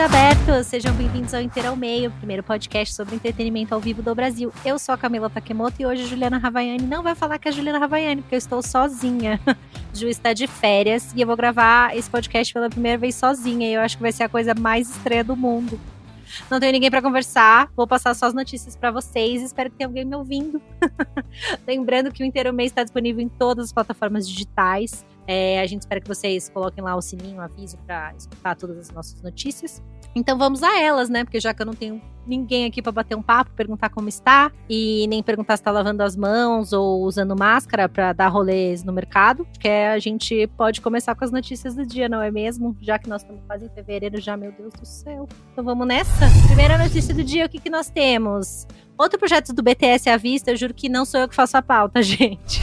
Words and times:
abertos, 0.00 0.66
sejam 0.66 0.92
bem-vindos 0.94 1.32
ao 1.32 1.40
Inteiro 1.40 1.70
ao 1.70 1.76
Meio, 1.76 2.10
primeiro 2.10 2.42
podcast 2.42 2.94
sobre 2.94 3.14
entretenimento 3.14 3.74
ao 3.74 3.80
vivo 3.80 4.02
do 4.02 4.14
Brasil. 4.14 4.52
Eu 4.62 4.78
sou 4.78 4.94
a 4.94 4.98
Camila 4.98 5.30
Takemoto 5.30 5.80
e 5.80 5.86
hoje 5.86 6.02
a 6.02 6.06
Juliana 6.06 6.36
Ravaiani 6.36 6.86
não 6.86 7.02
vai 7.02 7.14
falar 7.14 7.38
que 7.38 7.48
é 7.48 7.50
a 7.50 7.54
Juliana 7.54 7.78
Ravaiani, 7.78 8.20
porque 8.20 8.34
eu 8.34 8.38
estou 8.38 8.62
sozinha. 8.62 9.40
Ju 9.94 10.06
está 10.06 10.34
de 10.34 10.46
férias 10.46 11.14
e 11.16 11.22
eu 11.22 11.26
vou 11.26 11.34
gravar 11.34 11.96
esse 11.96 12.10
podcast 12.10 12.52
pela 12.52 12.68
primeira 12.68 12.98
vez 12.98 13.14
sozinha 13.14 13.68
e 13.68 13.72
eu 13.72 13.80
acho 13.80 13.96
que 13.96 14.02
vai 14.02 14.12
ser 14.12 14.24
a 14.24 14.28
coisa 14.28 14.54
mais 14.54 14.90
estranha 14.90 15.24
do 15.24 15.34
mundo. 15.34 15.80
Não 16.50 16.60
tenho 16.60 16.72
ninguém 16.72 16.90
para 16.90 17.00
conversar, 17.00 17.70
vou 17.74 17.86
passar 17.86 18.14
só 18.14 18.26
as 18.26 18.34
notícias 18.34 18.76
para 18.76 18.90
vocês. 18.90 19.42
Espero 19.42 19.70
que 19.70 19.76
tenha 19.76 19.88
alguém 19.88 20.04
me 20.04 20.14
ouvindo. 20.14 20.60
Lembrando 21.66 22.12
que 22.12 22.22
o 22.22 22.26
Inteiro 22.26 22.52
Mês 22.52 22.70
está 22.70 22.82
disponível 22.82 23.22
em 23.22 23.28
todas 23.28 23.66
as 23.66 23.72
plataformas 23.72 24.28
digitais. 24.28 25.06
É, 25.26 25.60
a 25.60 25.66
gente 25.66 25.82
espera 25.82 26.00
que 26.00 26.08
vocês 26.08 26.48
coloquem 26.48 26.82
lá 26.82 26.94
o 26.94 27.02
sininho, 27.02 27.38
o 27.38 27.40
aviso 27.40 27.76
para 27.78 28.14
escutar 28.16 28.54
todas 28.54 28.78
as 28.78 28.90
nossas 28.90 29.20
notícias. 29.22 29.82
Então 30.14 30.38
vamos 30.38 30.62
a 30.62 30.80
elas, 30.80 31.08
né? 31.10 31.24
Porque 31.24 31.38
já 31.38 31.52
que 31.52 31.60
eu 31.60 31.66
não 31.66 31.74
tenho 31.74 32.00
ninguém 32.26 32.64
aqui 32.64 32.80
para 32.80 32.90
bater 32.90 33.14
um 33.14 33.22
papo, 33.22 33.50
perguntar 33.52 33.90
como 33.90 34.08
está 34.08 34.50
e 34.68 35.06
nem 35.08 35.22
perguntar 35.22 35.56
se 35.56 35.60
está 35.60 35.70
lavando 35.70 36.02
as 36.02 36.16
mãos 36.16 36.72
ou 36.72 37.02
usando 37.02 37.36
máscara 37.38 37.88
para 37.88 38.12
dar 38.12 38.28
rolês 38.28 38.82
no 38.82 38.92
mercado, 38.92 39.46
que 39.60 39.68
a 39.68 39.98
gente 39.98 40.46
pode 40.56 40.80
começar 40.80 41.14
com 41.14 41.24
as 41.24 41.30
notícias 41.30 41.74
do 41.74 41.84
dia, 41.84 42.08
não 42.08 42.22
é 42.22 42.30
mesmo? 42.30 42.74
Já 42.80 42.98
que 42.98 43.08
nós 43.08 43.22
estamos 43.22 43.42
quase 43.46 43.66
em 43.66 43.68
fevereiro 43.68 44.20
já, 44.20 44.36
meu 44.36 44.50
Deus 44.52 44.72
do 44.72 44.86
céu. 44.86 45.28
Então 45.52 45.62
vamos 45.62 45.86
nessa? 45.86 46.26
Primeira 46.46 46.78
notícia 46.78 47.14
do 47.14 47.22
dia, 47.22 47.46
o 47.46 47.48
que, 47.48 47.60
que 47.60 47.70
nós 47.70 47.90
temos? 47.90 48.66
Outro 48.98 49.18
projeto 49.18 49.52
do 49.52 49.62
BTS 49.62 50.08
à 50.08 50.16
vista, 50.16 50.50
eu 50.50 50.56
juro 50.56 50.72
que 50.72 50.88
não 50.88 51.04
sou 51.04 51.20
eu 51.20 51.28
que 51.28 51.34
faço 51.34 51.56
a 51.56 51.62
pauta, 51.62 52.00
gente. 52.02 52.62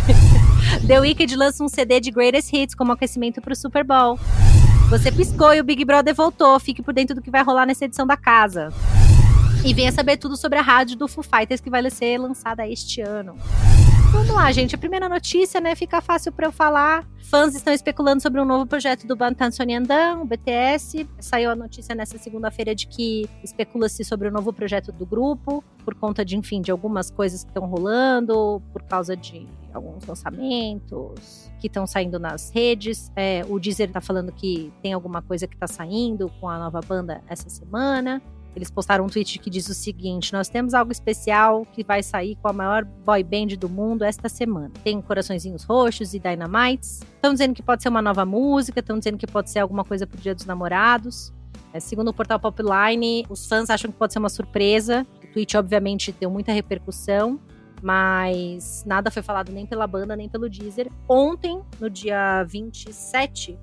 The 0.82 1.00
Wicked 1.00 1.36
lança 1.36 1.63
um 1.63 1.70
CD 1.70 2.00
de 2.00 2.12
Greatest 2.12 2.52
Hits 2.52 2.76
como 2.76 2.91
aquecimento 2.91 3.41
para 3.41 3.54
o 3.54 3.55
Super 3.55 3.84
Bowl. 3.84 4.20
Você 4.90 5.12
piscou 5.12 5.54
e 5.54 5.62
o 5.62 5.63
Big 5.63 5.85
Brother 5.85 6.13
voltou. 6.13 6.60
Fique 6.60 6.82
por 6.82 6.93
dentro 6.93 7.15
do 7.15 7.21
que 7.21 7.32
vai 7.32 7.43
rolar 7.43 7.65
nessa 7.65 7.85
edição 7.85 8.05
da 8.05 8.18
casa. 8.18 8.74
E 9.63 9.74
venha 9.74 9.91
saber 9.91 10.18
tudo 10.18 10.35
sobre 10.35 10.60
a 10.60 10.62
rádio 10.62 10.98
do 10.98 11.07
Foo 11.07 11.24
Fighters 11.24 11.62
que 11.62 11.70
vai 11.70 11.90
ser 11.90 12.18
lançada 12.18 12.68
este 12.68 13.02
ano. 13.02 13.35
Vamos 14.13 14.29
lá, 14.29 14.51
gente. 14.51 14.75
A 14.75 14.77
primeira 14.77 15.09
notícia, 15.09 15.59
né? 15.59 15.73
Fica 15.73 15.99
fácil 15.99 16.31
para 16.31 16.45
eu 16.45 16.51
falar. 16.51 17.03
Fãs 17.31 17.55
estão 17.55 17.73
especulando 17.73 18.21
sobre 18.21 18.39
um 18.39 18.45
novo 18.45 18.67
projeto 18.67 19.07
do 19.07 19.15
Bantan 19.15 19.49
Sonyeondan, 19.49 20.19
o 20.19 20.25
BTS. 20.25 21.09
Saiu 21.19 21.49
a 21.49 21.55
notícia 21.55 21.95
nessa 21.95 22.19
segunda-feira 22.19 22.75
de 22.75 22.85
que 22.85 23.27
especula-se 23.43 24.05
sobre 24.05 24.27
o 24.27 24.31
novo 24.31 24.53
projeto 24.53 24.91
do 24.91 25.03
grupo, 25.03 25.63
por 25.84 25.95
conta 25.95 26.23
de, 26.23 26.37
enfim, 26.37 26.61
de 26.61 26.69
algumas 26.69 27.09
coisas 27.09 27.43
que 27.43 27.49
estão 27.49 27.65
rolando, 27.65 28.61
por 28.71 28.84
causa 28.84 29.17
de 29.17 29.47
alguns 29.73 30.05
lançamentos 30.05 31.51
que 31.59 31.65
estão 31.65 31.87
saindo 31.87 32.19
nas 32.19 32.51
redes. 32.51 33.11
É, 33.15 33.43
o 33.49 33.59
Deezer 33.59 33.91
tá 33.91 33.99
falando 33.99 34.31
que 34.31 34.71
tem 34.84 34.93
alguma 34.93 35.23
coisa 35.23 35.47
que 35.47 35.57
tá 35.57 35.65
saindo 35.65 36.31
com 36.39 36.47
a 36.47 36.59
nova 36.59 36.81
banda 36.81 37.23
essa 37.27 37.49
semana. 37.49 38.21
Eles 38.55 38.70
postaram 38.70 39.05
um 39.05 39.09
tweet 39.09 39.40
que 39.40 39.49
diz 39.49 39.68
o 39.68 39.73
seguinte: 39.73 40.34
Nós 40.34 40.48
temos 40.48 40.73
algo 40.73 40.91
especial 40.91 41.65
que 41.73 41.84
vai 41.84 42.04
sair 42.04 42.35
com 42.35 42.48
a 42.48 42.54
maior 42.54 42.84
boy 42.84 43.23
band 43.23 43.57
do 43.57 43.68
mundo 43.68 44.04
esta 44.04 44.29
semana. 44.29 44.71
Tem 44.84 45.01
coraçõezinhos 45.01 45.63
roxos 45.63 46.13
e 46.13 46.20
dynamites. 46.20 47.01
Estão 47.15 47.34
dizendo 47.34 47.54
que 47.54 47.63
pode 47.63 47.81
ser 47.81 47.90
uma 47.90 48.01
nova 48.01 48.26
música, 48.26 48.79
estão 48.79 48.98
dizendo 48.98 49.18
que 49.18 49.27
pode 49.27 49.49
ser 49.49 49.59
alguma 49.59 49.84
coisa 49.84 50.05
pro 50.05 50.20
Dia 50.20 50.35
dos 50.35 50.46
Namorados. 50.46 51.34
É, 51.74 51.79
segundo 51.79 52.09
o 52.09 52.13
portal 52.13 52.40
Popline, 52.40 53.26
os 53.27 53.48
fãs 53.48 53.70
acham 53.70 53.91
que 53.91 53.98
pode 53.98 54.13
ser 54.13 54.20
uma 54.20 54.29
surpresa. 54.29 55.05
O 55.24 55.34
tweet, 55.34 55.57
obviamente, 55.57 56.12
deu 56.12 56.29
muita 56.29 56.51
repercussão, 56.51 57.40
mas 57.81 58.84
nada 58.85 59.09
foi 59.09 59.24
falado 59.24 59.51
nem 59.51 59.65
pela 59.65 59.87
banda, 59.87 60.15
nem 60.15 60.29
pelo 60.29 60.48
Deezer. 60.48 60.91
Ontem, 61.09 61.59
no 61.79 61.90
dia 61.90 62.43
27, 62.43 63.57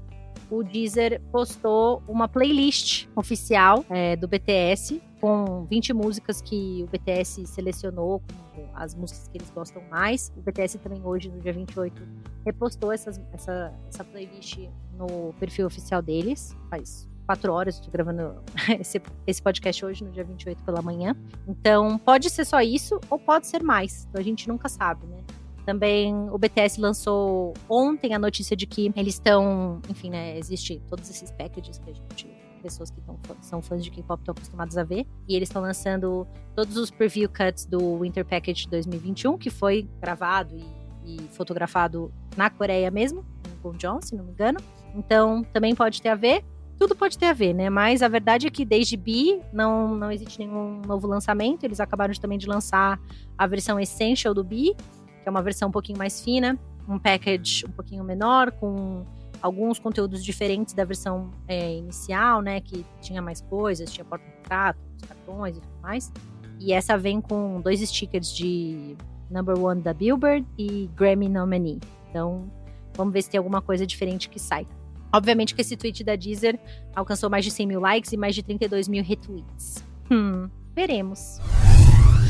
o 0.50 0.62
Deezer 0.62 1.20
postou 1.30 2.02
uma 2.08 2.28
playlist 2.28 3.06
oficial 3.14 3.84
é, 3.88 4.16
do 4.16 4.26
BTS 4.26 5.00
com 5.20 5.66
20 5.66 5.92
músicas 5.92 6.40
que 6.40 6.82
o 6.82 6.86
BTS 6.86 7.46
selecionou 7.46 8.22
como 8.54 8.68
as 8.74 8.94
músicas 8.94 9.28
que 9.28 9.38
eles 9.38 9.50
gostam 9.50 9.82
mais. 9.90 10.32
O 10.36 10.40
BTS 10.40 10.78
também 10.78 11.00
hoje, 11.04 11.28
no 11.28 11.38
dia 11.40 11.52
28, 11.52 12.02
repostou 12.44 12.90
essas, 12.90 13.20
essa, 13.32 13.72
essa 13.88 14.02
playlist 14.02 14.58
no 14.96 15.32
perfil 15.38 15.66
oficial 15.66 16.00
deles. 16.00 16.56
Faz 16.70 17.08
quatro 17.26 17.52
horas, 17.52 17.76
estou 17.76 17.92
gravando 17.92 18.42
esse, 18.80 19.00
esse 19.26 19.42
podcast 19.42 19.84
hoje, 19.84 20.02
no 20.02 20.10
dia 20.10 20.24
28 20.24 20.64
pela 20.64 20.82
manhã. 20.82 21.14
Então, 21.46 21.98
pode 21.98 22.28
ser 22.30 22.44
só 22.44 22.60
isso 22.60 22.98
ou 23.08 23.18
pode 23.18 23.46
ser 23.46 23.62
mais. 23.62 24.06
Então, 24.08 24.20
a 24.20 24.24
gente 24.24 24.48
nunca 24.48 24.68
sabe, 24.68 25.06
né? 25.06 25.18
Também 25.64 26.14
o 26.30 26.38
BTS 26.38 26.80
lançou 26.80 27.54
ontem 27.68 28.14
a 28.14 28.18
notícia 28.18 28.56
de 28.56 28.66
que 28.66 28.92
eles 28.96 29.14
estão, 29.14 29.80
enfim, 29.88 30.10
né, 30.10 30.36
existe 30.38 30.82
todos 30.88 31.08
esses 31.08 31.30
packages 31.30 31.78
que 31.78 31.90
a 31.90 31.92
gente 31.92 32.40
pessoas 32.60 32.90
que 32.90 33.00
tão, 33.00 33.18
são 33.40 33.60
fãs 33.60 33.82
de 33.82 33.90
K-pop 33.90 34.20
estão 34.20 34.32
acostumados 34.32 34.78
a 34.78 34.84
ver. 34.84 35.06
E 35.26 35.34
eles 35.34 35.48
estão 35.48 35.62
lançando 35.62 36.26
todos 36.54 36.76
os 36.76 36.90
preview 36.90 37.28
cuts 37.28 37.64
do 37.66 37.98
Winter 37.98 38.24
Package 38.24 38.68
2021, 38.68 39.38
que 39.38 39.50
foi 39.50 39.88
gravado 40.00 40.56
e, 40.56 41.16
e 41.16 41.28
fotografado 41.28 42.12
na 42.36 42.48
Coreia 42.50 42.90
mesmo, 42.90 43.24
em 43.48 43.62
Gongjeong, 43.62 44.04
se 44.04 44.14
não 44.14 44.24
me 44.24 44.32
engano. 44.32 44.60
Então, 44.94 45.42
também 45.52 45.74
pode 45.74 46.00
ter 46.00 46.10
a 46.10 46.14
ver. 46.14 46.44
Tudo 46.78 46.96
pode 46.96 47.18
ter 47.18 47.26
a 47.26 47.32
ver, 47.34 47.52
né? 47.52 47.68
Mas 47.68 48.02
a 48.02 48.08
verdade 48.08 48.46
é 48.46 48.50
que 48.50 48.64
desde 48.64 48.96
B 48.96 49.40
não, 49.52 49.94
não 49.94 50.10
existe 50.10 50.38
nenhum 50.38 50.80
novo 50.80 51.06
lançamento. 51.06 51.64
Eles 51.64 51.78
acabaram 51.78 52.14
também 52.14 52.38
de 52.38 52.46
lançar 52.46 52.98
a 53.36 53.46
versão 53.46 53.78
Essential 53.78 54.32
do 54.32 54.42
B 54.42 54.74
que 55.22 55.28
é 55.28 55.30
uma 55.30 55.42
versão 55.42 55.68
um 55.68 55.72
pouquinho 55.72 55.98
mais 55.98 56.20
fina, 56.20 56.58
um 56.88 56.98
package 56.98 57.66
um 57.66 57.70
pouquinho 57.70 58.04
menor, 58.04 58.50
com 58.52 59.04
alguns 59.40 59.78
conteúdos 59.78 60.24
diferentes 60.24 60.74
da 60.74 60.84
versão 60.84 61.30
é, 61.48 61.76
inicial, 61.76 62.42
né? 62.42 62.60
Que 62.60 62.84
tinha 63.00 63.22
mais 63.22 63.40
coisas, 63.40 63.92
tinha 63.92 64.04
porta-retrato, 64.04 64.78
cartões 65.06 65.56
e 65.56 65.60
tudo 65.60 65.80
mais. 65.82 66.12
E 66.58 66.72
essa 66.72 66.96
vem 66.98 67.20
com 67.20 67.60
dois 67.60 67.80
stickers 67.80 68.34
de 68.34 68.96
Number 69.30 69.58
One 69.58 69.80
da 69.80 69.94
Billboard 69.94 70.46
e 70.58 70.90
Grammy 70.94 71.28
nominee. 71.28 71.80
Então, 72.10 72.50
vamos 72.94 73.12
ver 73.12 73.22
se 73.22 73.30
tem 73.30 73.38
alguma 73.38 73.62
coisa 73.62 73.86
diferente 73.86 74.28
que 74.28 74.38
sai. 74.38 74.66
Obviamente 75.12 75.54
que 75.54 75.60
esse 75.60 75.76
tweet 75.76 76.04
da 76.04 76.14
Deezer 76.14 76.58
alcançou 76.94 77.30
mais 77.30 77.44
de 77.44 77.50
100 77.50 77.66
mil 77.66 77.80
likes 77.80 78.12
e 78.12 78.16
mais 78.16 78.34
de 78.34 78.42
32 78.42 78.88
mil 78.88 79.02
retweets. 79.02 79.84
Hum, 80.10 80.48
veremos. 80.74 81.40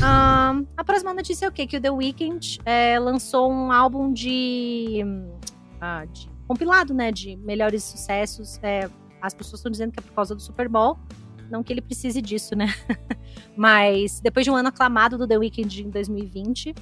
A 0.03 0.83
próxima 0.83 1.13
notícia 1.13 1.45
é 1.45 1.49
o 1.49 1.51
quê? 1.51 1.67
Que 1.67 1.77
o 1.77 1.81
The 1.81 1.91
Weeknd 1.91 2.59
é, 2.65 2.97
lançou 2.97 3.51
um 3.51 3.71
álbum 3.71 4.11
de, 4.11 5.03
uh, 5.03 6.07
de, 6.11 6.27
compilado, 6.47 6.93
né? 6.93 7.11
De 7.11 7.35
melhores 7.35 7.83
sucessos. 7.83 8.59
É, 8.63 8.89
as 9.21 9.33
pessoas 9.33 9.59
estão 9.59 9.71
dizendo 9.71 9.91
que 9.91 9.99
é 9.99 10.01
por 10.01 10.13
causa 10.13 10.33
do 10.33 10.41
Super 10.41 10.67
Bowl. 10.67 10.97
Não 11.51 11.61
que 11.61 11.71
ele 11.71 11.81
precise 11.81 12.21
disso, 12.21 12.55
né? 12.55 12.73
Mas 13.55 14.19
depois 14.21 14.43
de 14.43 14.49
um 14.49 14.55
ano 14.55 14.69
aclamado 14.69 15.17
do 15.17 15.27
The 15.27 15.37
Weeknd 15.37 15.83
em 15.83 15.89
2020, 15.89 16.73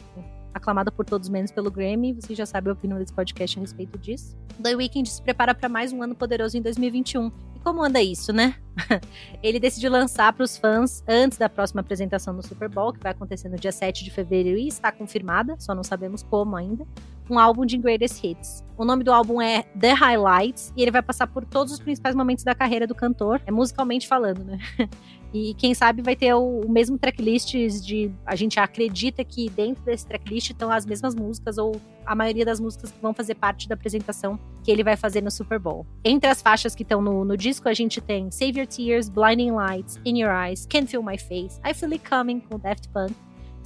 aclamado 0.53 0.91
por 0.91 1.05
todos 1.05 1.27
menos 1.27 1.51
pelo 1.51 1.69
Grammy, 1.69 2.13
você 2.13 2.33
já 2.33 2.45
sabe 2.45 2.69
a 2.69 2.73
opinião 2.73 2.99
desse 2.99 3.13
podcast 3.13 3.57
a 3.57 3.61
respeito 3.61 3.97
disso. 3.97 4.37
The 4.61 4.75
Weeknd 4.75 5.09
se 5.09 5.21
prepara 5.21 5.53
para 5.53 5.67
mais 5.67 5.91
um 5.91 6.01
ano 6.01 6.15
poderoso 6.15 6.57
em 6.57 6.61
2021 6.61 7.31
como 7.69 7.83
anda 7.83 8.01
isso, 8.01 8.33
né? 8.33 8.55
Ele 9.43 9.59
decidiu 9.59 9.91
lançar 9.91 10.33
para 10.33 10.43
os 10.43 10.57
fãs 10.57 11.03
antes 11.07 11.37
da 11.37 11.47
próxima 11.47 11.81
apresentação 11.81 12.33
no 12.33 12.41
Super 12.41 12.67
Bowl, 12.67 12.91
que 12.91 12.99
vai 12.99 13.11
acontecer 13.11 13.47
no 13.47 13.57
dia 13.57 13.71
7 13.71 14.03
de 14.03 14.09
fevereiro 14.09 14.57
e 14.57 14.67
está 14.67 14.91
confirmada, 14.91 15.55
só 15.59 15.75
não 15.75 15.83
sabemos 15.83 16.23
como 16.23 16.55
ainda, 16.55 16.83
um 17.29 17.39
álbum 17.39 17.65
de 17.65 17.77
Greatest 17.77 18.23
Hits. 18.23 18.63
O 18.77 18.85
nome 18.85 19.03
do 19.03 19.11
álbum 19.11 19.41
é 19.41 19.63
The 19.77 19.93
Highlights 19.93 20.73
e 20.75 20.81
ele 20.81 20.91
vai 20.91 21.01
passar 21.01 21.27
por 21.27 21.43
todos 21.45 21.73
os 21.73 21.79
principais 21.79 22.15
momentos 22.15 22.43
da 22.43 22.55
carreira 22.55 22.87
do 22.87 22.95
cantor, 22.95 23.41
é 23.45 23.51
musicalmente 23.51 24.07
falando, 24.07 24.43
né? 24.43 24.59
E 25.31 25.53
quem 25.53 25.75
sabe 25.75 26.01
vai 26.01 26.15
ter 26.15 26.33
o, 26.33 26.61
o, 26.61 26.71
mesmo 26.71 26.97
tracklist 26.97 27.51
de. 27.51 28.11
A 28.25 28.35
gente 28.35 28.59
acredita 28.59 29.23
que 29.23 29.49
dentro 29.49 29.83
desse 29.83 30.05
tracklist 30.05 30.49
estão 30.49 30.71
as 30.71 30.85
mesmas 30.85 31.13
músicas, 31.13 31.57
ou 31.57 31.79
a 32.05 32.15
maioria 32.15 32.43
das 32.43 32.59
músicas 32.59 32.91
que 32.91 32.99
vão 32.99 33.13
fazer 33.13 33.35
parte 33.35 33.69
da 33.69 33.75
apresentação 33.75 34.39
que 34.63 34.71
ele 34.71 34.83
vai 34.83 34.95
fazer 34.95 35.21
no 35.21 35.29
Super 35.29 35.59
Bowl. 35.59 35.85
Entre 36.03 36.27
as 36.29 36.41
faixas 36.41 36.73
que 36.73 36.81
estão 36.81 36.99
no, 36.99 37.23
no 37.23 37.37
disco, 37.37 37.69
a 37.69 37.73
gente 37.73 38.01
tem 38.01 38.31
Save 38.31 38.59
Your 38.59 38.67
Tears, 38.67 39.07
Blinding 39.07 39.51
Lights, 39.51 39.99
In 40.03 40.19
Your 40.19 40.33
Eyes, 40.33 40.65
Can't 40.65 40.87
Feel 40.87 41.03
My 41.03 41.17
Face, 41.17 41.59
I 41.63 41.75
Feel 41.75 41.91
It 41.91 42.09
Coming 42.09 42.39
com 42.39 42.57
Daft 42.57 42.89
Punk, 42.89 43.13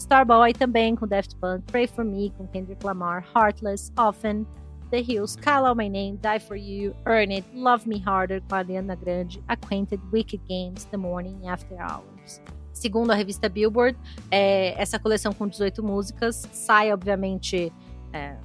Starboy 0.03 0.53
também 0.53 0.95
com 0.95 1.07
Daft 1.07 1.35
Punk, 1.37 1.63
Pray 1.71 1.87
For 1.87 2.03
Me 2.03 2.29
com 2.37 2.45
Kendrick 2.47 2.85
Lamar, 2.85 3.25
Heartless, 3.33 3.91
Often, 3.97 4.45
The 4.91 4.99
Hills, 4.99 5.37
Call 5.37 5.65
Out 5.65 5.77
My 5.77 5.89
Name, 5.89 6.17
Die 6.17 6.39
For 6.39 6.57
You, 6.57 6.93
Earn 7.07 7.33
It, 7.33 7.47
Love 7.53 7.87
Me 7.87 8.03
Harder 8.05 8.41
com 8.41 8.55
Ariana 8.55 8.95
Grande, 8.95 9.41
Acquainted, 9.47 10.03
Wicked 10.11 10.43
Games, 10.47 10.85
The 10.85 10.97
Morning 10.97 11.47
After 11.47 11.77
Hours. 11.79 12.41
Segundo 12.73 13.11
a 13.11 13.15
revista 13.15 13.47
Billboard, 13.47 13.97
é, 14.29 14.79
essa 14.79 14.99
coleção 14.99 15.31
com 15.31 15.47
18 15.47 15.81
músicas 15.81 16.47
sai, 16.51 16.91
obviamente, 16.91 17.71
é, 18.11 18.35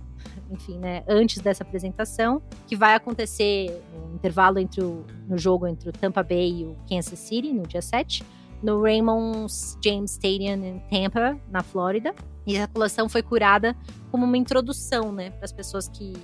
enfim, 0.50 0.78
né, 0.78 1.02
antes 1.08 1.42
dessa 1.42 1.64
apresentação, 1.64 2.40
que 2.68 2.76
vai 2.76 2.94
acontecer 2.94 3.82
no 3.92 4.14
intervalo 4.14 4.60
entre 4.60 4.80
o, 4.80 5.04
no 5.26 5.36
jogo 5.36 5.66
entre 5.66 5.88
o 5.88 5.92
Tampa 5.92 6.22
Bay 6.22 6.60
e 6.60 6.64
o 6.64 6.76
Kansas 6.88 7.18
City, 7.18 7.52
no 7.52 7.66
dia 7.66 7.82
7, 7.82 8.24
no 8.62 8.82
Raymond 8.82 9.52
James 9.84 10.12
Stadium 10.12 10.64
em 10.64 10.82
Tampa, 10.90 11.38
na 11.50 11.62
Flórida. 11.62 12.14
E 12.46 12.56
a 12.58 12.66
coleção 12.66 13.08
foi 13.08 13.22
curada 13.22 13.76
como 14.10 14.24
uma 14.24 14.36
introdução, 14.36 15.12
né, 15.12 15.30
para 15.30 15.44
as 15.44 15.52
pessoas 15.52 15.88
que 15.88 16.14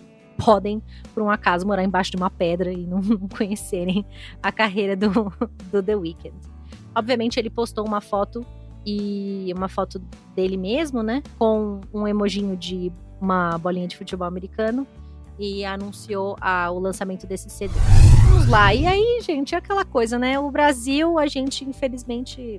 podem, 0.43 0.83
por 1.13 1.23
um 1.23 1.31
acaso, 1.31 1.67
morar 1.67 1.85
embaixo 1.85 2.11
de 2.11 2.17
uma 2.17 2.31
pedra 2.31 2.73
e 2.73 2.87
não, 2.87 3.01
não 3.03 3.29
conhecerem 3.29 4.05
a 4.43 4.51
carreira 4.51 4.97
do, 4.97 5.33
do 5.71 5.83
The 5.83 5.97
Weeknd. 5.97 6.37
Obviamente, 6.95 7.39
ele 7.39 7.51
postou 7.51 7.87
uma 7.87 8.01
foto 8.01 8.45
e 8.87 9.53
uma 9.57 9.69
foto 9.69 9.99
dele 10.35 10.57
mesmo, 10.57 11.03
né? 11.03 11.23
Com 11.39 11.81
um 11.93 12.07
emojinho 12.07 12.57
de 12.57 12.93
uma 13.21 13.57
bolinha 13.59 13.89
de 13.89 13.97
futebol 13.97 14.29
americano 14.29 14.87
e 15.39 15.65
anunciou 15.65 16.37
a, 16.41 16.71
o 16.71 16.79
lançamento 16.79 17.27
desse 17.27 17.51
CD. 17.51 17.75
Vamos 18.35 18.49
lá. 18.49 18.75
E 18.75 18.85
aí, 18.85 19.21
gente, 19.23 19.55
é 19.55 19.59
aquela 19.59 19.85
coisa, 19.85 20.19
né? 20.19 20.41
O 20.41 20.51
Brasil, 20.51 21.21
a 21.21 21.27
gente, 21.29 21.65
infelizmente, 21.65 22.59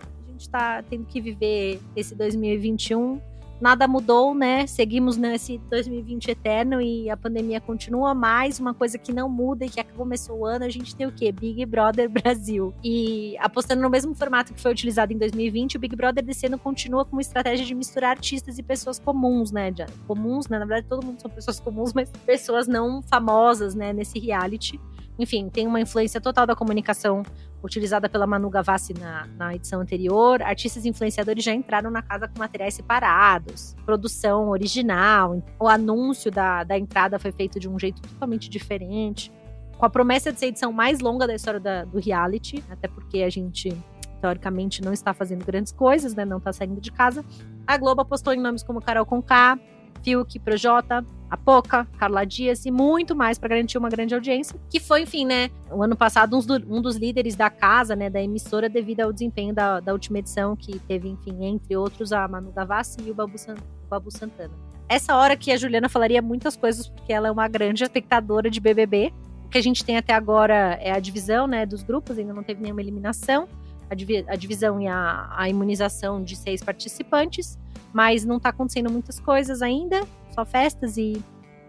a 0.00 0.30
gente 0.30 0.48
tá 0.48 0.80
tendo 0.88 1.06
que 1.06 1.20
viver 1.20 1.80
esse 1.96 2.14
2021 2.14 3.20
nada 3.60 3.88
mudou, 3.88 4.32
né? 4.32 4.64
Seguimos 4.68 5.16
nesse 5.16 5.58
2020 5.68 6.30
eterno 6.30 6.80
e 6.80 7.10
a 7.10 7.16
pandemia 7.16 7.60
continua, 7.60 8.14
mas 8.14 8.60
uma 8.60 8.72
coisa 8.72 8.96
que 8.96 9.12
não 9.12 9.28
muda 9.28 9.64
e 9.64 9.68
que 9.68 9.82
começou 9.96 10.38
o 10.38 10.46
ano, 10.46 10.64
a 10.64 10.68
gente 10.68 10.94
tem 10.94 11.04
o 11.04 11.10
quê? 11.10 11.32
Big 11.32 11.66
Brother 11.66 12.08
Brasil. 12.08 12.72
E 12.82 13.36
apostando 13.40 13.82
no 13.82 13.90
mesmo 13.90 14.14
formato 14.14 14.54
que 14.54 14.60
foi 14.60 14.70
utilizado 14.70 15.12
em 15.12 15.18
2020, 15.18 15.76
o 15.76 15.80
Big 15.80 15.96
Brother 15.96 16.24
desse 16.24 16.46
ano 16.46 16.60
continua 16.60 17.04
com 17.04 17.16
uma 17.16 17.22
estratégia 17.22 17.66
de 17.66 17.74
misturar 17.74 18.10
artistas 18.10 18.56
e 18.56 18.62
pessoas 18.62 19.00
comuns, 19.00 19.50
né? 19.50 19.74
Comuns, 20.06 20.46
né? 20.46 20.60
Na 20.60 20.64
verdade, 20.64 20.86
todo 20.86 21.04
mundo 21.04 21.20
são 21.20 21.28
pessoas 21.28 21.58
comuns, 21.58 21.92
mas 21.92 22.08
pessoas 22.24 22.68
não 22.68 23.02
famosas, 23.02 23.74
né? 23.74 23.92
Nesse 23.92 24.20
reality. 24.20 24.80
Enfim, 25.18 25.48
tem 25.48 25.66
uma 25.66 25.80
influência 25.80 26.20
total 26.20 26.46
da 26.46 26.54
comunicação 26.54 27.22
utilizada 27.62 28.08
pela 28.08 28.26
Manu 28.26 28.48
Gavassi 28.48 28.94
na, 28.94 29.26
na 29.36 29.54
edição 29.54 29.80
anterior, 29.80 30.40
artistas 30.42 30.84
e 30.84 30.88
influenciadores 30.88 31.42
já 31.42 31.52
entraram 31.52 31.90
na 31.90 32.02
casa 32.02 32.28
com 32.28 32.38
materiais 32.38 32.74
separados, 32.74 33.74
produção 33.84 34.50
original, 34.50 35.42
o 35.58 35.66
anúncio 35.66 36.30
da, 36.30 36.62
da 36.62 36.78
entrada 36.78 37.18
foi 37.18 37.32
feito 37.32 37.58
de 37.58 37.68
um 37.68 37.76
jeito 37.78 38.00
totalmente 38.00 38.48
diferente, 38.48 39.32
com 39.76 39.84
a 39.84 39.90
promessa 39.90 40.32
de 40.32 40.38
ser 40.38 40.46
a 40.46 40.48
edição 40.48 40.72
mais 40.72 41.00
longa 41.00 41.26
da 41.26 41.34
história 41.34 41.60
da, 41.60 41.84
do 41.84 41.98
reality, 41.98 42.62
até 42.70 42.86
porque 42.86 43.22
a 43.22 43.30
gente 43.30 43.76
teoricamente 44.20 44.82
não 44.82 44.92
está 44.92 45.14
fazendo 45.14 45.44
grandes 45.44 45.72
coisas, 45.72 46.14
né? 46.14 46.24
Não 46.24 46.38
está 46.38 46.52
saindo 46.52 46.80
de 46.80 46.90
casa. 46.90 47.24
A 47.66 47.76
Globo 47.76 48.00
apostou 48.00 48.32
em 48.32 48.40
nomes 48.40 48.64
como 48.64 48.80
Carol 48.80 49.06
Conká, 49.06 49.56
Fiuk, 50.02 50.38
Projota, 50.38 51.04
a 51.30 51.36
Poca, 51.36 51.86
Carla 51.98 52.24
Dias 52.24 52.64
e 52.64 52.70
muito 52.70 53.14
mais 53.14 53.38
para 53.38 53.50
garantir 53.50 53.76
uma 53.76 53.88
grande 53.88 54.14
audiência, 54.14 54.58
que 54.70 54.80
foi, 54.80 55.02
enfim, 55.02 55.26
né, 55.26 55.50
o 55.70 55.82
ano 55.82 55.96
passado 55.96 56.36
um 56.36 56.40
dos, 56.40 56.62
um 56.68 56.80
dos 56.80 56.96
líderes 56.96 57.36
da 57.36 57.50
casa, 57.50 57.94
né, 57.94 58.08
da 58.08 58.22
emissora 58.22 58.68
devido 58.68 59.00
ao 59.00 59.12
desempenho 59.12 59.54
da, 59.54 59.80
da 59.80 59.92
última 59.92 60.18
edição, 60.18 60.56
que 60.56 60.78
teve, 60.80 61.08
enfim, 61.08 61.44
entre 61.44 61.76
outros, 61.76 62.12
a 62.12 62.26
Manu 62.26 62.50
Gavassi 62.52 62.98
e 63.02 63.10
o 63.10 63.14
Babu, 63.14 63.36
San, 63.38 63.54
o 63.54 63.88
Babu 63.88 64.10
Santana. 64.10 64.54
Essa 64.88 65.14
hora 65.16 65.36
que 65.36 65.52
a 65.52 65.56
Juliana 65.56 65.88
falaria 65.88 66.22
muitas 66.22 66.56
coisas, 66.56 66.88
porque 66.88 67.12
ela 67.12 67.28
é 67.28 67.30
uma 67.30 67.46
grande 67.46 67.84
espectadora 67.84 68.50
de 68.50 68.58
BBB. 68.58 69.12
O 69.44 69.48
que 69.50 69.58
a 69.58 69.62
gente 69.62 69.84
tem 69.84 69.98
até 69.98 70.14
agora 70.14 70.78
é 70.80 70.90
a 70.90 70.98
divisão, 70.98 71.46
né, 71.46 71.66
dos 71.66 71.82
grupos, 71.82 72.18
ainda 72.18 72.32
não 72.32 72.42
teve 72.42 72.62
nenhuma 72.62 72.80
eliminação. 72.80 73.46
A, 73.90 73.94
divi 73.94 74.24
a 74.28 74.36
divisão 74.36 74.80
e 74.80 74.86
a, 74.86 75.28
a 75.36 75.48
imunização 75.48 76.22
de 76.22 76.36
seis 76.36 76.62
participantes 76.62 77.58
mas 77.92 78.24
não 78.24 78.38
tá 78.38 78.50
acontecendo 78.50 78.90
muitas 78.90 79.18
coisas 79.18 79.62
ainda, 79.62 80.06
só 80.34 80.44
festas 80.44 80.96
e 80.96 81.22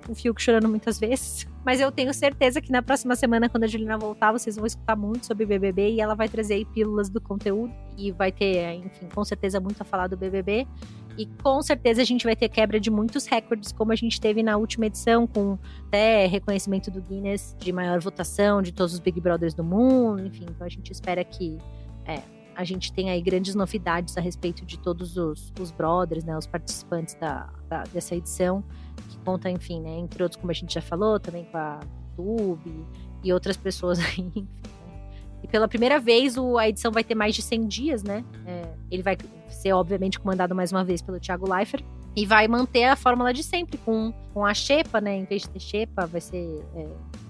o 0.07 0.16
Fiuk 0.16 0.42
chorando 0.42 0.68
muitas 0.68 1.00
vezes. 1.00 1.48
Mas 1.63 1.80
eu 1.80 1.92
tenho 1.92 2.12
certeza 2.13 2.62
que 2.62 2.71
na 2.71 2.81
próxima 2.81 3.16
semana, 3.16 3.50
quando 3.50 3.66
a 3.66 3.68
Juliana 3.68 3.98
voltar, 3.98 4.31
vocês 4.31 4.56
vão 4.56 4.66
escutar 4.66 4.95
muito 4.95 5.25
sobre 5.25 5.45
BBB 5.45 5.92
e 5.92 6.01
ela 6.01 6.16
vai 6.16 6.27
trazer 6.27 6.66
pílulas 6.68 7.10
do 7.10 7.19
conteúdo 7.21 7.71
e 7.98 8.12
vai 8.12 8.31
ter, 8.31 8.75
enfim, 8.75 9.07
com 9.13 9.24
certeza 9.25 9.60
muito 9.60 9.80
a 9.81 9.83
falar 9.83 10.07
do 10.07 10.18
BBB. 10.18 10.66
E 11.18 11.25
com 11.44 11.62
certeza 11.62 12.01
a 12.01 12.06
gente 12.06 12.24
vai 12.24 12.36
ter 12.36 12.48
quebra 12.48 12.80
de 12.80 12.89
muitos 12.89 13.25
recordes, 13.25 13.74
como 13.74 13.92
a 13.92 13.95
gente 13.95 14.19
teve 14.21 14.42
na 14.42 14.57
última 14.57 14.86
edição, 14.86 15.27
com 15.27 15.60
até 15.88 16.25
reconhecimento 16.25 16.89
do 16.89 17.01
Guinness 17.01 17.56
de 17.60 17.74
maior 17.74 18.00
votação 18.00 18.62
de 18.62 18.71
todos 18.71 18.94
os 18.94 19.00
Big 19.00 19.19
Brothers 19.19 19.54
do 19.54 19.63
mundo. 19.63 20.25
Enfim, 20.25 20.45
então 20.50 20.66
a 20.66 20.69
gente 20.69 20.92
espera 20.92 21.24
que 21.25 21.57
é, 22.09 22.23
a 22.56 22.63
gente 22.63 22.91
tem 22.91 23.09
aí 23.09 23.21
grandes 23.21 23.56
novidades 23.56 24.17
a 24.17 24.21
respeito 24.21 24.65
de 24.65 24.77
todos 24.77 25.15
os, 25.15 25.53
os 25.59 25.71
brothers, 25.71 26.25
né, 26.25 26.38
os 26.38 26.47
participantes 26.47 27.15
da, 27.15 27.50
da, 27.69 27.83
dessa 27.83 28.15
edição, 28.15 28.63
que 29.09 29.17
conta, 29.19 29.50
enfim, 29.50 29.79
né, 29.79 29.91
entre 29.91 30.23
outros, 30.23 30.41
como 30.41 30.51
a 30.51 30.53
gente 30.53 30.73
já 30.73 30.81
falou, 30.81 31.19
também 31.19 31.45
com 31.45 31.57
a 31.57 31.79
YouTube 32.17 32.85
e 33.23 33.31
outras 33.31 33.56
pessoas 33.56 34.00
aí, 34.03 34.19
enfim, 34.19 34.47
né. 34.88 35.11
E 35.41 35.47
pela 35.47 35.69
primeira 35.69 36.00
vez 36.00 36.35
o, 36.35 36.57
a 36.57 36.67
edição 36.67 36.91
vai 36.91 37.03
ter 37.03 37.15
mais 37.15 37.33
de 37.33 37.41
100 37.41 37.67
dias, 37.67 38.03
né? 38.03 38.25
É, 38.45 38.73
ele 38.91 39.01
vai 39.01 39.17
ser, 39.47 39.71
obviamente, 39.71 40.19
comandado 40.19 40.53
mais 40.53 40.73
uma 40.73 40.83
vez 40.83 41.01
pelo 41.01 41.17
Thiago 41.17 41.50
Leifert. 41.50 41.85
E 42.13 42.25
vai 42.25 42.45
manter 42.45 42.83
a 42.85 42.95
fórmula 42.97 43.33
de 43.33 43.41
sempre, 43.41 43.77
com, 43.77 44.11
com 44.33 44.45
a 44.45 44.53
xepa, 44.53 45.00
né? 45.00 45.15
Em 45.15 45.23
vez 45.23 45.44
de 45.44 45.50
ter 45.51 45.61
xepa, 45.61 46.06
vai 46.06 46.19
ser 46.19 46.61
é, 46.75 46.83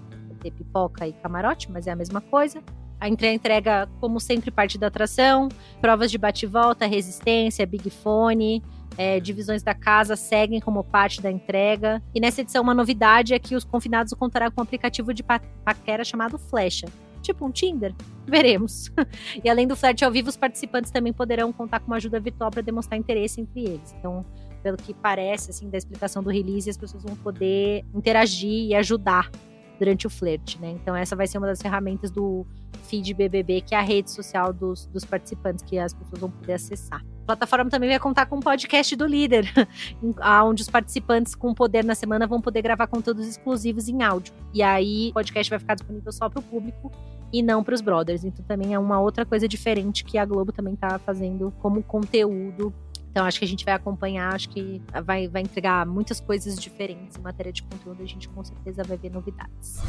vai 0.10 0.38
ter 0.42 0.52
pipoca 0.52 1.08
e 1.08 1.14
camarote, 1.14 1.72
mas 1.72 1.86
é 1.86 1.92
a 1.92 1.96
mesma 1.96 2.20
coisa. 2.20 2.64
A 3.00 3.07
entrega, 3.07 3.88
como 4.01 4.19
sempre, 4.19 4.51
parte 4.51 4.78
da 4.78 4.88
atração, 4.88 5.48
provas 5.80 6.12
de 6.12 6.18
bate-volta, 6.18 6.86
resistência, 6.86 7.66
Big 7.66 7.90
Fone, 7.90 8.62
é, 8.98 9.19
divisões 9.19 9.63
da 9.63 9.74
casa 9.74 10.18
seguem 10.18 10.60
como 10.60 10.84
parte 10.84 11.22
da 11.22 11.31
entrega. 11.31 12.04
E 12.13 12.19
nessa 12.19 12.42
edição, 12.42 12.62
uma 12.62 12.74
novidade 12.74 13.34
é 13.34 13.40
que 13.40 13.56
os 13.56 13.63
confinados 13.63 14.13
contarão 14.13 14.51
com 14.51 14.60
um 14.60 14.63
aplicativo 14.63 15.13
de 15.13 15.24
paquera 15.24 16.04
chamado 16.04 16.38
Flecha. 16.38 16.88
Tipo 17.22 17.46
um 17.46 17.51
Tinder? 17.51 17.96
Veremos. 18.28 18.92
e 19.42 19.50
além 19.50 19.66
do 19.66 19.75
flerte 19.75 20.04
ao 20.04 20.12
vivo, 20.12 20.28
os 20.28 20.36
participantes 20.36 20.92
também 20.92 21.13
poderão 21.13 21.54
contar 21.54 21.80
com 21.80 21.88
uma 21.88 21.95
ajuda 21.95 22.19
virtual 22.19 22.52
para 22.52 22.62
demonstrar 22.62 23.00
interesse 23.00 23.40
entre 23.40 23.62
eles. 23.62 23.95
Então, 23.98 24.25
pelo 24.62 24.75
que 24.75 24.94
parece, 24.94 25.52
assim, 25.52 25.69
da 25.69 25.78
explicação 25.78 26.22
do 26.22 26.30
release, 26.30 26.69
as 26.69 26.78
pessoas 26.78 27.04
vão 27.04 27.16
poder 27.16 27.86
interagir 27.94 28.68
e 28.68 28.75
ajudar 28.75 29.31
durante 29.80 30.06
o 30.06 30.10
flerte, 30.10 30.60
né? 30.60 30.72
Então 30.72 30.95
essa 30.95 31.16
vai 31.16 31.25
ser 31.25 31.38
uma 31.38 31.48
das 31.48 31.62
ferramentas 31.62 32.12
do 32.12 32.45
feed 32.90 33.14
BBB, 33.14 33.62
que 33.62 33.76
é 33.76 33.78
a 33.78 33.82
rede 33.82 34.10
social 34.10 34.52
dos, 34.52 34.88
dos 34.88 35.06
participantes, 35.06 35.64
que 35.64 35.78
as 35.78 35.94
pessoas 35.94 36.20
vão 36.20 36.32
poder 36.32 36.54
acessar. 36.54 37.06
A 37.24 37.26
plataforma 37.26 37.70
também 37.70 37.90
vai 37.90 38.00
contar 38.00 38.26
com 38.26 38.38
um 38.38 38.40
podcast 38.40 38.96
do 38.96 39.06
líder, 39.06 39.46
onde 40.44 40.64
os 40.64 40.70
participantes 40.70 41.36
com 41.36 41.54
poder 41.54 41.84
na 41.84 41.94
semana 41.94 42.26
vão 42.26 42.42
poder 42.42 42.62
gravar 42.64 42.88
conteúdos 42.88 43.28
exclusivos 43.28 43.88
em 43.88 44.02
áudio. 44.02 44.34
E 44.54 44.64
aí 44.64 45.10
o 45.12 45.14
podcast 45.14 45.50
vai 45.50 45.60
ficar 45.60 45.76
disponível 45.76 46.12
só 46.12 46.28
para 46.28 46.40
o 46.40 46.44
público 46.44 46.92
e 47.32 47.44
não 47.44 47.64
para 47.64 47.76
os 47.76 47.82
brothers. 47.82 48.24
Então 48.24 48.44
também 48.46 48.74
é 48.74 48.80
uma 48.80 49.00
outra 49.00 49.26
coisa 49.26 49.48
diferente 49.48 50.04
que 50.04 50.18
a 50.18 50.26
Globo 50.26 50.52
também 50.52 50.74
está 50.74 50.98
fazendo 50.98 51.54
como 51.60 51.84
conteúdo 51.84 52.74
então 53.19 53.27
acho 53.27 53.38
que 53.38 53.44
a 53.44 53.48
gente 53.50 53.66
vai 53.66 53.74
acompanhar, 53.74 54.33
acho 54.33 54.48
que 54.48 54.81
vai, 55.04 55.27
vai 55.27 55.42
entregar 55.42 55.86
muitas 55.86 56.21
coisas 56.21 56.57
diferentes 56.57 57.18
em 57.18 57.21
matéria 57.21 57.52
de 57.52 57.61
conteúdo, 57.64 58.02
a 58.02 58.06
gente 58.06 58.30
com 58.30 58.42
certeza 58.42 58.81
vai 58.81 58.95
ver 58.95 59.11
novidades. 59.11 59.81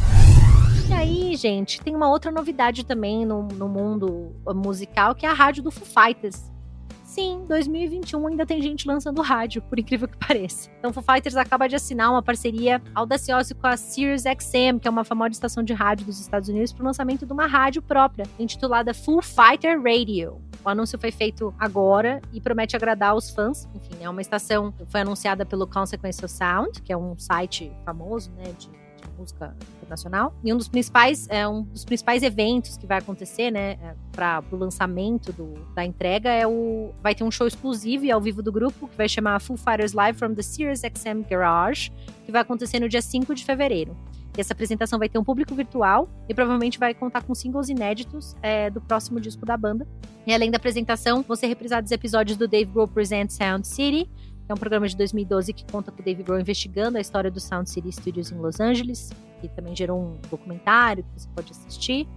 E 0.89 0.93
aí, 0.93 1.37
gente, 1.37 1.81
tem 1.81 1.95
uma 1.95 2.11
outra 2.11 2.33
novidade 2.33 2.85
também 2.85 3.25
no, 3.25 3.45
no 3.45 3.69
mundo 3.69 4.35
musical, 4.53 5.15
que 5.15 5.25
é 5.25 5.29
a 5.29 5.33
rádio 5.33 5.63
do 5.63 5.71
Foo 5.71 5.87
Fighters. 5.87 6.51
Sim, 7.05 7.45
2021 7.47 8.27
ainda 8.27 8.45
tem 8.45 8.61
gente 8.61 8.85
lançando 8.89 9.23
rádio, 9.23 9.63
por 9.63 9.79
incrível 9.79 10.09
que 10.09 10.17
pareça. 10.19 10.69
Então, 10.81 10.93
Foo 10.93 11.05
Fighters 11.05 11.37
acaba 11.37 11.69
de 11.69 11.77
assinar 11.77 12.11
uma 12.11 12.25
parceria 12.25 12.83
audaciosa 12.93 13.55
com 13.55 13.69
a 13.69 13.77
Sirius 13.77 14.23
XM, 14.23 14.81
que 14.81 14.89
é 14.89 14.91
uma 14.91 15.05
famosa 15.05 15.31
estação 15.31 15.63
de 15.63 15.73
rádio 15.73 16.05
dos 16.05 16.19
Estados 16.19 16.49
Unidos, 16.49 16.73
para 16.73 16.83
o 16.83 16.87
lançamento 16.87 17.25
de 17.25 17.33
uma 17.33 17.47
rádio 17.47 17.81
própria, 17.81 18.27
intitulada 18.41 18.93
Foo 18.93 19.23
Fighter 19.23 19.81
Radio. 19.81 20.50
O 20.65 20.69
anúncio 20.69 20.99
foi 20.99 21.11
feito 21.11 21.55
agora 21.59 22.21
e 22.33 22.41
promete 22.41 22.77
agradar 22.77 23.15
os 23.15 23.31
fãs. 23.31 23.69
Enfim, 23.75 24.03
é 24.03 24.11
uma 24.11 24.21
estação 24.21 24.73
que 24.73 24.85
foi 24.87 25.01
anunciada 25.01 25.47
pelo 25.47 25.67
Consequential 25.67 26.29
Sound, 26.29 26.83
que 26.83 26.93
é 26.93 26.97
um 26.97 27.19
site 27.19 27.73
famoso, 27.85 28.31
né, 28.33 28.53
de 28.59 28.69
música 29.19 29.55
internacional. 29.77 30.35
E 30.43 30.53
um 30.53 30.57
dos 30.57 30.69
principais, 30.69 31.27
é, 31.31 31.47
um 31.47 31.63
dos 31.63 31.85
principais 31.85 32.23
eventos 32.23 32.77
que 32.77 32.87
vai 32.87 32.99
acontecer, 32.99 33.51
né, 33.51 33.73
é, 33.83 33.95
para 34.13 34.43
o 34.51 34.57
lançamento 34.57 35.33
do, 35.33 35.55
da 35.75 35.85
entrega 35.85 36.31
é 36.31 36.47
o. 36.47 36.93
Vai 37.03 37.15
ter 37.15 37.25
um 37.25 37.31
show 37.31 37.47
exclusivo 37.47 38.05
e 38.05 38.11
ao 38.11 38.21
vivo 38.21 38.43
do 38.43 38.53
grupo, 38.53 38.89
que 38.89 38.97
vai 38.97 39.09
chamar 39.09 39.41
Full 39.41 39.57
Fighters 39.57 39.93
Live 39.93 40.19
from 40.19 40.35
the 40.35 40.43
Sirius 40.43 40.81
XM 40.81 41.23
Garage, 41.29 41.91
que 42.25 42.33
vai 42.33 42.43
acontecer 42.43 42.81
no 42.81 42.89
dia 42.89 43.03
5 43.03 43.35
de 43.35 43.45
fevereiro. 43.45 43.97
Essa 44.41 44.53
apresentação 44.53 44.99
vai 44.99 45.09
ter 45.09 45.19
um 45.19 45.25
público 45.25 45.55
virtual 45.55 46.09
e 46.29 46.35
provavelmente 46.35 46.79
vai 46.79 46.95
contar 46.95 47.23
com 47.23 47.35
singles 47.35 47.69
inéditos 47.69 48.35
é, 48.43 48.71
do 48.71 48.81
próximo 48.81 49.21
disco 49.21 49.45
da 49.45 49.57
banda. 49.57 49.87
E 50.27 50.35
além 50.35 50.51
da 50.51 50.57
apresentação, 50.57 51.23
vão 51.23 51.37
ser 51.37 51.47
reprisados 51.47 51.91
episódios 51.91 52.37
do 52.37 52.49
Dave 52.49 52.71
Grohl 52.71 52.89
Presents 52.89 53.37
Sound 53.37 53.67
City, 53.67 54.09
é 54.51 54.55
um 54.55 54.57
programa 54.57 54.89
de 54.89 54.97
2012 54.97 55.53
que 55.53 55.65
conta 55.71 55.93
com 55.93 56.03
o 56.03 56.05
Dave 56.05 56.25
Grohl 56.25 56.41
investigando 56.41 56.99
a 56.99 57.01
história 57.01 57.31
do 57.31 57.39
Sound 57.39 57.71
City 57.71 57.93
Studios 57.93 58.33
em 58.33 58.37
Los 58.37 58.59
Angeles, 58.59 59.13
que 59.41 59.49
também 59.49 59.77
gerou 59.77 60.01
um 60.01 60.19
documentário 60.29 61.05
que 61.05 61.21
você 61.21 61.29
pode 61.37 61.53
assistir. 61.53 62.09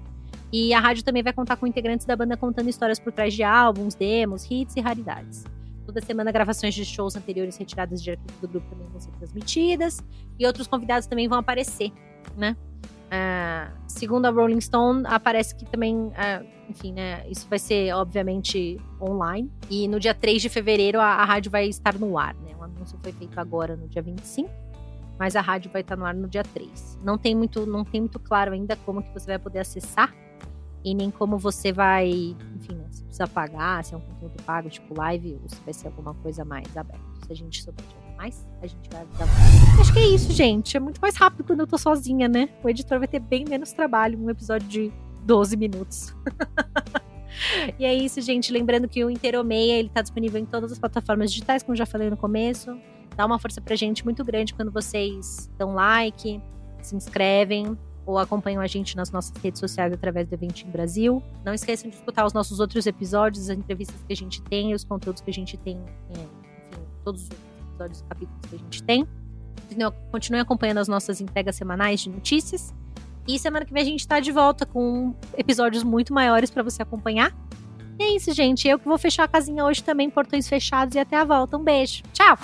E 0.51 0.74
a 0.74 0.80
rádio 0.80 1.03
também 1.03 1.22
vai 1.22 1.32
contar 1.32 1.58
com 1.58 1.68
integrantes 1.68 2.08
da 2.08 2.15
banda 2.15 2.36
contando 2.36 2.68
histórias 2.68 3.00
por 3.00 3.13
trás 3.13 3.36
de 3.36 3.44
álbuns, 3.44 3.94
demos, 3.94 4.50
hits 4.50 4.75
e 4.75 4.82
raridades. 4.82 5.44
Toda 5.86 6.01
semana, 6.01 6.32
gravações 6.32 6.74
de 6.74 6.84
shows 6.84 7.15
anteriores 7.15 7.56
retiradas 7.56 8.01
de 8.01 8.10
arquivo 8.10 8.42
do 8.42 8.48
grupo 8.48 8.68
também 8.68 8.88
vão 8.88 9.00
ser 9.00 9.12
transmitidas. 9.12 10.03
E 10.39 10.48
outros 10.48 10.65
convidados 10.65 11.06
também 11.06 11.27
vão 11.27 11.38
aparecer, 11.38 11.92
né? 12.36 12.56
Uh, 13.13 13.72
segundo 13.88 14.25
a 14.25 14.32
Rolling 14.32 14.60
Stone, 14.60 15.03
aparece 15.06 15.56
que 15.56 15.65
também, 15.65 15.96
uh, 15.96 16.46
enfim, 16.68 16.94
né, 16.94 17.24
isso 17.30 17.48
vai 17.48 17.60
ser, 17.60 17.94
obviamente, 17.94 18.80
online. 19.00 19.51
E 19.70 19.88
no 19.88 20.00
dia 20.00 20.15
3 20.15 20.42
de 20.42 20.50
fevereiro 20.50 21.00
a, 21.00 21.06
a 21.06 21.25
rádio 21.25 21.51
vai 21.51 21.68
estar 21.68 21.94
no 22.00 22.18
ar, 22.18 22.34
né? 22.36 22.56
O 22.60 22.63
anúncio 22.63 22.98
foi 23.03 23.12
feito 23.12 23.39
agora 23.39 23.75
no 23.75 23.88
dia 23.88 24.01
25. 24.01 24.50
mas 25.20 25.36
a 25.36 25.42
rádio 25.42 25.70
vai 25.72 25.82
estar 25.82 25.96
no 25.96 26.06
ar 26.06 26.15
no 26.15 26.27
dia 26.27 26.44
3. 26.44 27.00
Não 27.03 27.18
tem 27.18 27.36
muito, 27.36 27.68
não 27.68 27.86
tem 27.86 28.01
muito 28.01 28.20
claro 28.20 28.53
ainda 28.53 28.75
como 28.77 29.03
que 29.03 29.13
você 29.13 29.27
vai 29.27 29.38
poder 29.38 29.60
acessar 29.60 30.12
e 30.84 30.94
nem 30.94 31.12
como 31.12 31.38
você 31.38 31.72
vai, 31.72 32.10
enfim, 32.56 32.75
né, 32.75 32.88
se 32.89 33.03
precisa 33.03 33.27
pagar, 33.27 33.86
se 33.86 33.94
é 33.94 33.98
um 33.98 34.01
conteúdo 34.01 34.42
pago, 34.44 34.70
tipo 34.70 34.94
live, 34.98 35.39
ou 35.42 35.50
se 35.50 35.62
vai 35.63 35.74
ser 35.74 35.88
alguma 35.88 36.13
coisa 36.15 36.44
mais 36.44 36.75
aberta. 36.75 37.00
Se 37.25 37.32
a 37.32 37.36
gente 37.36 37.62
souber 37.62 37.86
mais, 38.18 38.46
a 38.62 38.68
gente 38.68 38.89
vai 38.89 39.01
avisar. 39.01 39.27
Acho 39.84 39.92
que 39.92 40.00
é 40.00 40.08
isso, 40.08 40.32
gente. 40.32 40.78
É 40.78 40.80
muito 40.80 41.02
mais 41.02 41.18
rápido 41.18 41.44
quando 41.44 41.60
eu 41.60 41.68
tô 41.68 41.78
sozinha, 41.78 42.30
né? 42.30 42.48
O 42.63 42.70
editor 42.70 43.00
vai 43.00 43.08
ter 43.08 43.20
bem 43.20 43.44
menos 43.44 43.74
trabalho, 43.74 44.18
um 44.18 44.30
episódio 44.30 44.66
de 44.66 44.94
12 45.25 45.58
minutos. 45.58 46.16
e 47.78 47.84
é 47.84 47.94
isso, 47.94 48.22
gente. 48.22 48.50
Lembrando 48.50 48.88
que 48.88 49.04
o 49.04 49.10
Interomeia, 49.10 49.78
ele 49.78 49.90
tá 49.90 50.02
disponível 50.02 50.40
em 50.40 50.46
todas 50.46 50.72
as 50.72 50.80
plataformas 50.80 51.34
digitais, 51.34 51.63
como 51.63 51.75
já 51.75 51.86
falei 51.86 52.10
no 52.10 52.16
começo. 52.16 52.80
Dá 53.18 53.25
uma 53.25 53.38
força 53.38 53.60
pra 53.60 53.75
gente 53.75 54.06
muito 54.06 54.24
grande 54.24 54.54
quando 54.54 54.72
vocês 54.72 55.52
dão 55.58 55.74
like, 55.74 56.42
se 56.82 56.96
inscrevem, 56.96 57.78
ou 58.06 58.18
acompanham 58.18 58.62
a 58.62 58.68
gente 58.68 58.96
nas 58.96 59.12
nossas 59.12 59.36
redes 59.44 59.60
sociais 59.60 59.92
através 59.92 60.30
do 60.30 60.34
Eventim 60.34 60.70
Brasil. 60.70 61.22
Não 61.44 61.54
esqueçam 61.54 61.90
de 61.90 61.98
escutar 61.98 62.25
os 62.25 62.32
nossos 62.32 62.62
outros 62.62 62.88
episódios, 62.88 63.50
as 63.50 63.58
entrevistas 63.58 64.02
que 64.08 64.13
a 64.13 64.16
gente 64.16 64.42
tem, 64.44 64.74
os 64.74 64.86
conteúdos 64.86 65.22
que 65.22 65.30
a 65.30 65.34
gente 65.34 65.58
tem, 65.58 65.78
é, 66.16 66.20
enfim, 66.22 66.86
todos 67.04 67.24
os 67.24 67.30
episódios 67.68 68.00
e 68.00 68.04
capítulos 68.06 68.46
que 68.50 68.56
a 68.56 68.60
gente 68.60 68.84
tem. 68.84 69.06
Continue 70.12 70.39
acompanhando 70.39 70.79
as 70.79 70.88
nossas 70.88 71.22
entregas 71.22 71.55
semanais 71.55 72.01
de 72.01 72.10
notícias. 72.10 72.74
E 73.27 73.39
semana 73.39 73.65
que 73.65 73.74
vem 73.74 73.82
a 73.82 73.86
gente 73.86 74.08
tá 74.08 74.20
de 74.20 74.32
volta 74.32 74.65
com 74.65 75.13
episódios 75.38 75.84
muito 75.84 76.13
maiores 76.13 76.50
para 76.50 76.62
você 76.62 76.82
acompanhar. 76.82 77.34
E 77.98 78.03
é 78.03 78.15
isso, 78.15 78.34
gente. 78.34 78.67
Eu 78.67 78.77
que 78.77 78.88
vou 78.88 78.98
fechar 78.98 79.24
a 79.24 79.27
casinha 79.27 79.63
hoje 79.63 79.84
também, 79.84 80.10
portões 80.10 80.48
fechados 80.48 80.96
e 80.96 81.00
até 81.00 81.15
a 81.15 81.24
volta. 81.24 81.58
Um 81.58 81.63
beijo. 81.63 82.03
Tchau! 82.12 82.38